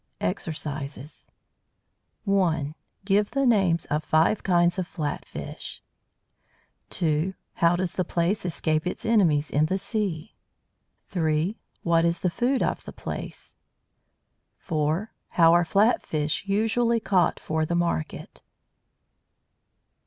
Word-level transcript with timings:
EXERCISES 0.19 1.27
1. 2.23 2.73
Give 3.05 3.29
the 3.29 3.45
names 3.45 3.85
of 3.85 4.03
five 4.03 4.41
kinds 4.41 4.79
of 4.79 4.87
flat 4.87 5.23
fish. 5.25 5.83
2. 6.89 7.35
How 7.57 7.75
does 7.75 7.91
the 7.93 8.03
Plaice 8.03 8.43
escape 8.43 8.87
its 8.87 9.05
enemies 9.05 9.51
in 9.51 9.67
the 9.67 9.77
sea? 9.77 10.33
3. 11.09 11.59
What 11.83 12.03
is 12.03 12.21
the 12.21 12.31
food 12.31 12.63
of 12.63 12.83
the 12.85 12.91
Plaice? 12.93 13.55
4. 14.57 15.11
How 15.33 15.53
are 15.53 15.63
flat 15.63 16.01
fish 16.03 16.45
usually 16.47 16.99
caught 16.99 17.39
for 17.39 17.63
the 17.63 17.75
market? 17.75 18.41